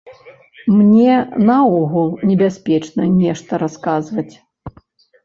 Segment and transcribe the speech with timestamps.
[0.77, 1.13] Мне
[1.49, 4.29] наогул небяспечна нешта расказваць.